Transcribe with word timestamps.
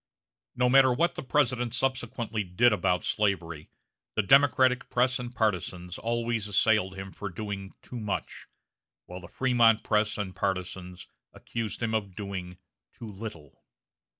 No 0.55 0.67
matter 0.67 0.91
what 0.91 1.13
the 1.13 1.21
President 1.21 1.75
subsequently 1.75 2.43
did 2.43 2.73
about 2.73 3.03
slavery, 3.03 3.69
the 4.15 4.23
Democratic 4.23 4.89
press 4.89 5.19
and 5.19 5.31
partizans 5.31 5.99
always 5.99 6.47
assailed 6.47 6.95
him 6.97 7.11
for 7.11 7.29
doing 7.29 7.75
too 7.83 7.99
much, 7.99 8.47
while 9.05 9.19
the 9.19 9.27
Frémont 9.27 9.83
press 9.83 10.17
and 10.17 10.35
partizans 10.35 11.07
accused 11.33 11.83
him 11.83 11.93
of 11.93 12.15
doing 12.15 12.57
too 12.93 13.11
little. 13.11 13.63